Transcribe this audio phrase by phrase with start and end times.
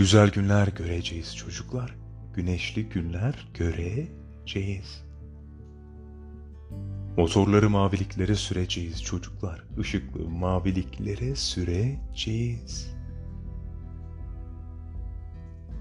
[0.00, 1.94] Güzel günler göreceğiz çocuklar.
[2.34, 5.04] Güneşli günler göreceğiz.
[7.16, 9.64] Motorları maviliklere süreceğiz çocuklar.
[9.78, 12.94] Işıklı maviliklere süreceğiz.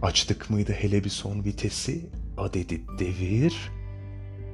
[0.01, 2.09] Açtık mıydı hele bir son vitesi?
[2.37, 3.71] Adedi devir.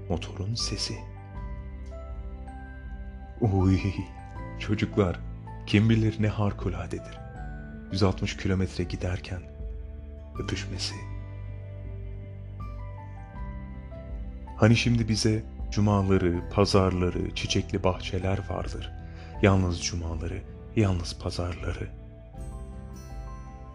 [0.09, 0.95] Motorun sesi.
[3.41, 3.79] Uy
[4.59, 5.19] çocuklar
[5.67, 7.19] kim bilir ne harikuladedir.
[7.91, 9.41] 160 kilometre giderken
[10.39, 10.95] öpüşmesi.
[14.57, 18.91] Hani şimdi bize cumaları, pazarları, çiçekli bahçeler vardır.
[19.41, 20.41] Yalnız cumaları,
[20.75, 21.87] yalnız pazarları.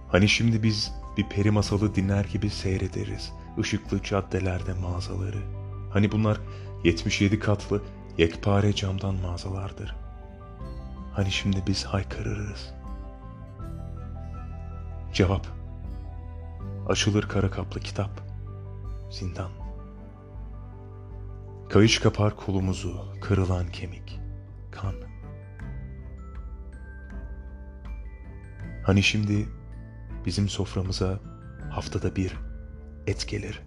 [0.09, 5.42] Hani şimdi biz bir peri masalı dinler gibi seyrederiz ışıklı caddelerde mağazaları.
[5.92, 6.41] Hani bunlar
[6.84, 7.83] 77 katlı
[8.19, 9.95] yekpare camdan mağazalardır.
[11.12, 12.74] Hani şimdi biz haykırırız.
[15.12, 15.47] Cevap
[16.89, 18.11] Açılır kara kaplı kitap
[19.11, 19.50] Zindan
[21.69, 24.20] Kayış kapar kolumuzu Kırılan kemik
[24.70, 24.94] Kan
[28.86, 29.48] Hani şimdi
[30.27, 31.20] bizim soframıza
[31.70, 32.36] haftada bir
[33.06, 33.62] et gelir.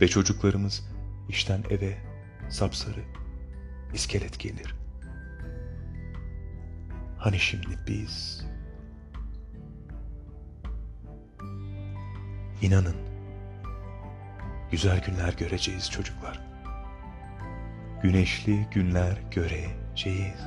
[0.00, 0.88] Ve çocuklarımız
[1.28, 1.98] işten eve
[2.50, 3.04] sapsarı
[3.94, 4.79] iskelet gelir.
[7.20, 8.44] Hani şimdi biz
[12.62, 12.96] İnanın
[14.70, 16.40] güzel günler göreceğiz çocuklar.
[18.02, 20.40] Güneşli günler göreceğiz.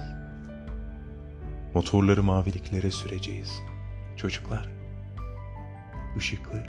[1.73, 3.61] Motorları maviliklere süreceğiz
[4.17, 4.69] çocuklar.
[6.17, 6.63] Işıklı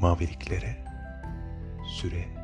[0.00, 0.84] maviliklere
[1.86, 2.36] süreceğiz.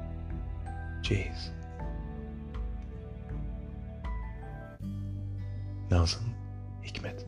[5.90, 6.39] Nazım
[6.82, 7.26] Hikmet.